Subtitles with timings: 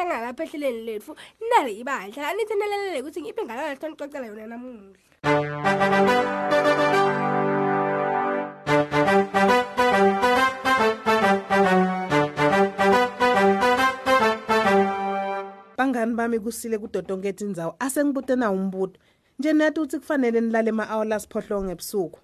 [0.00, 1.12] sahlangana lapha ehleleni lethu
[1.50, 2.28] nale ibandla.
[2.30, 4.98] Anithi nelelele ukuthi ngiphi ingane lethu nixoxela yona namuhla.
[15.76, 19.00] Bangani bami kusile kudodonkethe indzawo asengibute na umbuto.
[19.38, 22.18] Nje nathi uthi kufanele nilale ema-hour lasiphohlongo ebusuku.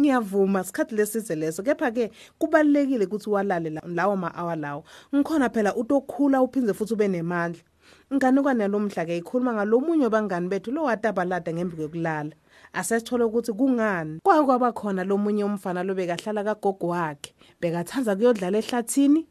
[0.00, 1.62] Ngiyavuma sikhathi lesize leso.
[1.62, 4.84] Kepha-ke kubalulekile ukuthi walale la- lawo ma-hour lawo.
[5.14, 7.62] Ngikhona phela utokhula uphindze futhi ube nemandla.
[8.10, 12.32] Inganekwane yalomhla-ke ikhuluma ngalomunye wabangani bethu lowatabalada ngembi kwekulala
[12.72, 14.20] asesithole ukuthi kungani?
[14.22, 19.26] Kwake kwaba khona lomunye umfana lobekahlala kagogo wakhe bekathanza kuyodlala ehlathini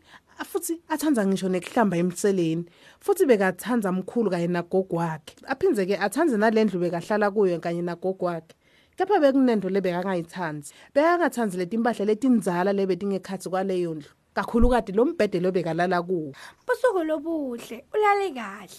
[0.45, 2.65] futhi athanza ngisho nekuhlamba emseleni
[2.99, 5.35] futhi bekathanza mkhulu kanye nagogo wakhe.
[5.47, 8.55] Aphindze-ke athanze nalendlu bekahlala kuyo kanye nagogo wakhe.
[9.01, 14.09] Kepha bekunento lebekangayithanzi bekangathanzi leti mpahla letinzala lebetingekhatsi kwaleyo ndlu.
[14.35, 16.33] Kakhulukati lo mbhede lobekalala kuwo.
[16.67, 18.77] Busuku lobuhle ulale kahle.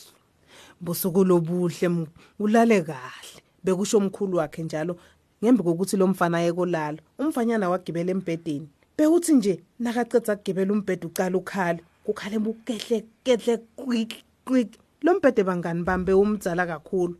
[0.81, 2.07] Busuku lobuhle
[2.39, 3.43] ulale kahle.
[3.65, 4.97] Bekusho umkhulu wakhe njalo
[5.45, 8.69] ngembi kokuthi lo mfana yekolala umfanyana wagibela embhedeni.
[8.97, 15.83] Bewuthi nje nakacedza kugibela umbhede ucala ukhala kukhale bukehle kehle quick quick lo mbhede bangani
[15.83, 17.17] bami bewumdzala kakhulu.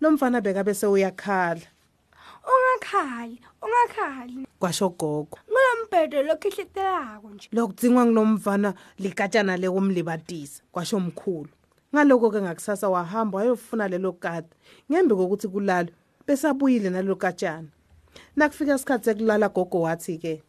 [0.00, 1.60] Lo mfana bekabe sewuyakhala.
[2.80, 4.46] Ungakhali ungakhali.
[4.58, 5.38] Kwasho gogo.
[5.48, 7.48] Ngulombhedo lokhihletelako nje.
[7.52, 11.48] Lokudzingwa ngilomfana ligatshana lekumlibatisa kwasho mkhulu.
[11.94, 14.56] Ngaloko-ke ngakusasa wahamba wayofuna lelo kati
[14.92, 15.88] ngembi kokuthi kulala
[16.26, 17.68] besabuyile nalelo katshana
[18.36, 20.42] nakufika isikhathi sekulala gogo wathi-ke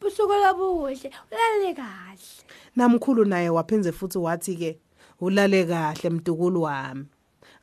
[0.00, 2.44] busuku lobuhle ulale kahle.
[2.76, 4.78] Namkhulu naye waphinze futhi wathi-ke
[5.20, 7.06] ulale kahle mdukulu wami.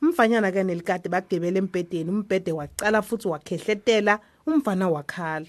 [0.02, 5.46] Umfanyana-ke nelikade bagibela embhedeni umbhede wacala futhi wakhehletela umfana wakhala.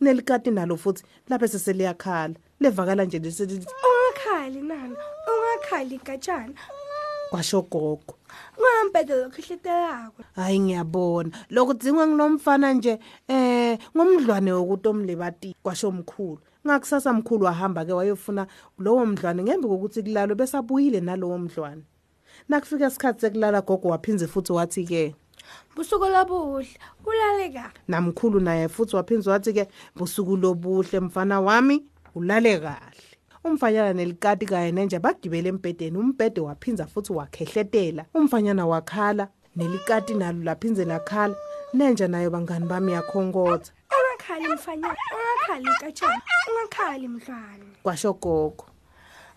[0.00, 4.96] Nelikati nalo futhi lapho seseliyakhala levakala nje lisithi ungakhali nana
[5.30, 6.54] ungakhali gatshana
[7.30, 8.14] kwasho gogo.
[8.56, 11.30] Ngulombhedo lokhihletelako hayi ngiyabona.
[11.50, 12.98] Lokudingwa ngilomfana nje
[13.28, 16.40] eh ngomdlwane wokuthi omlebati kwasho mkhulu.
[16.66, 18.46] Ngakusasa mkhulu wahamba ke wayofuna
[18.78, 21.82] lowo mdlwane ngembi kokuthi kulalo besabuyile nalowo mdlwane.
[22.48, 25.14] Nakufika isikhathi sekulala gogo waphinze futhi wathi ke
[25.76, 26.68] busuku lobuhle
[27.06, 31.84] ulale kahle namkhulu naye futhi waphinze wathi ke busuku lobuhle mfana wami
[32.14, 33.04] ulale kahle.
[33.44, 38.04] Umfanyana nelikati kanye nenja bagibele embhedeni umbhede waphinza futhi wakhehletela.
[38.14, 41.34] Umfanyana wakhala nelikati nalo laphinze lakhala
[41.74, 48.66] nenja nayo bangani bami yakhonkotha ungakhali mfanyana ungakhali gatshana ungakhali mdlwane kwasho gogo.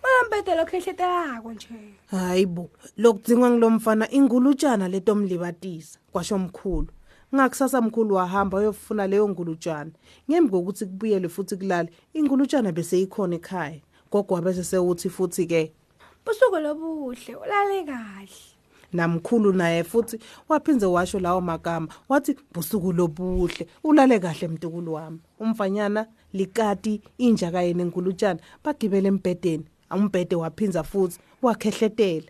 [0.02, 1.68] Ngulombhedo lokhihletelako nje.
[2.08, 6.88] Hayi bo lokudingwa ngilomfana ingulutshana letomlibatisa kwasho mkhulu
[7.36, 9.92] ngakusasa mkhulu wahamba uyofuna leyo ngulutshana.
[10.30, 13.82] Ngembi kokuthi kubuyele futhi kulale ingulutshana bese ikhona ekhaya.
[14.12, 15.72] Gogo wabese sewuthi futhi ke
[16.26, 18.30] busuku lobuhle ulale kahle.
[18.94, 20.20] namkhulu naye futhi
[20.50, 25.20] waphinze washo lawo magama wathi busuku lobuhle ulale kahle mntukulu wami.
[25.40, 29.66] Umfanyana likati inja kaye nenkulutshana bagibele embhedeni.
[29.96, 32.28] Umbhede waphinza futhi wakhehletela.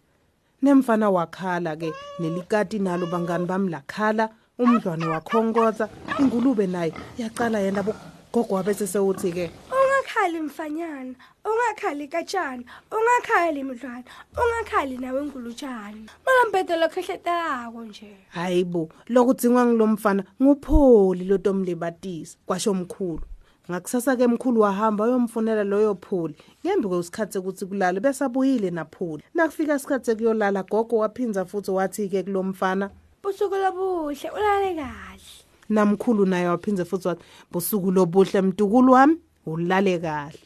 [0.62, 4.30] Nemfana wakhala ke nelikati nalo bangani bami lakhala
[4.60, 5.90] umdlwane wakhonkotha
[6.20, 7.84] ingulube naye yaqala yena
[8.32, 14.04] gogo wabese sewuthi ke ungakhali mfanyana ungakhali gatshana ungakhali mdlwana
[14.38, 18.18] ungakhali nawe ngulutshana ngulombhedo lokhihletelako nje.
[18.30, 23.22] Hayi bo lokudingwa ngilomfana ngupholi lotomlibatisa kwasho mkhulu
[23.70, 26.36] ngakusasa ke mkhulu wahamba uyomfunela loyo pholi
[26.66, 32.90] ngembi kwesikhathi sekuthi kulale besabuyile napholi nakufika isikhathi sekuyolala gogo waphinza futhi wathi-ke kulomfana
[33.24, 35.22] busuku lobuhle ulale kahle.
[35.70, 40.40] Namkhulu naye waphinze futhi wathi busuku lobuhle mntukulu wami ulale kahle.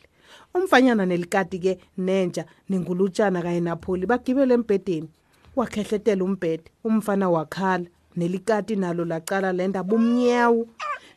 [0.53, 5.09] Umfanyana nelikati-ke nenja nengulutshana kanye napholi bagibele embhedeni.
[5.55, 7.85] Wakhehletela umbhede umfana wakhala
[8.15, 10.67] nelikati nalo lacala lenda bumnyawu.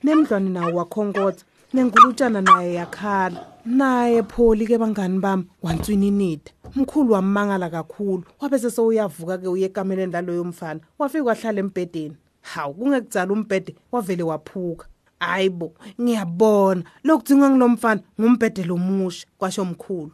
[0.04, 3.46] Nemdlwane nawo wakhonkotha nengulutshana naye yakhala.
[3.66, 8.24] Naye pholi-ke bangani bami wanswininida mkhulu wamangala kakhulu.
[8.40, 10.80] Wabese sewuyavuka-ke uye ekameleni laloyo mfana.
[10.98, 12.16] Wafike wahlala embhedeni.
[12.40, 14.86] Hawu kungekudzala umbhede wavele waphuka.
[15.20, 16.82] Hayi bo ngiyabona.
[17.04, 20.12] Lokudingwa ngilomfana ngumbhede lomusha kwasho mkhulu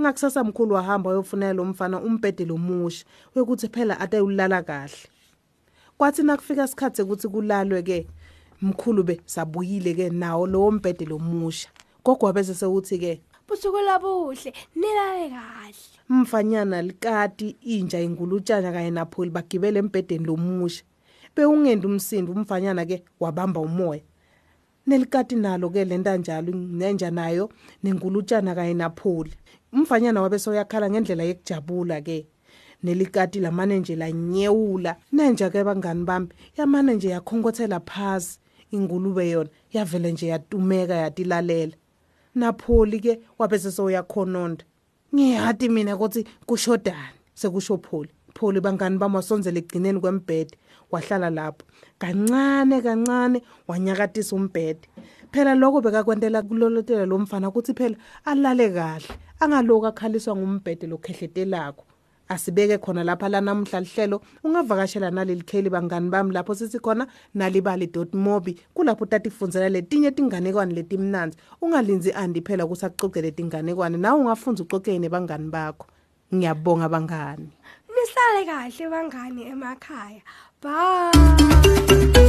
[0.00, 3.04] ngakusasa mkhulu wahamba wayofunela lo mfana umbhede lomusha
[3.34, 4.96] wekuthi phela ate ulala kahle.
[5.98, 8.06] Kwathi nakufika isikhathi sekuthi kulalwe-ke
[8.64, 11.68] mkhulu be sabuyile-ke nawo lowo mbhede lomusha
[12.04, 15.74] gogo wabese sewuthi-ke busuku lobuhle nilale kahle.
[16.08, 20.84] Mfanyana likati inja ingulutshana kanye napholi bagibele embhedeni lomusha
[21.36, 24.00] bewungenda umsindo umfanyana ke wabamba umoya.
[24.86, 27.50] Nelikati nalo ke lenta njalo nenja nayo
[27.82, 29.32] nengulutshana kanye napholi.
[29.72, 32.26] Umfanyana wabe soyakhala ngendlela yekujabula ke.
[32.82, 34.96] Nelikati lamane nje lanyewula.
[35.12, 38.38] Nenja ke bangani bami yamane nje yakhonkothela phasi.
[38.76, 41.76] Ingulube yona yavele nje yatumeka yatilalela.
[42.34, 44.64] Napholi ke wabe sesoyakhononda
[45.14, 48.10] ngiyati mina ukuthi kushodani sekusho pholi.
[48.34, 50.58] Pholi bangani bami wasonzela egcineni kwembhede
[50.90, 51.64] wahlala lapho.
[51.98, 54.88] Kancane kancane wanyakatisa umbhede.
[55.32, 59.08] Phela lokho bekakwentela kulolotela lo mfana ukuthi phela alale kahle
[59.40, 61.84] angaloku akhaliswa ngumbhede lokhehletelakho
[62.28, 68.58] asibeke khona lapha la namhla lihlelo ungavakashela naleli kheli bangani bami lapho sithi khona nalibali.mobi
[68.74, 75.50] kulapho utati fundzela letinye tinganekwane letimnanzi ungalinzi andi phela kusaxoxe letinganekwane nawe ungafundza uxoxe nebangani
[75.50, 75.86] bakho.
[76.34, 77.48] Ngiyabonga bangani.
[77.94, 80.22] Nihlale kahle bangani emakhaya.
[80.62, 82.23] Bye.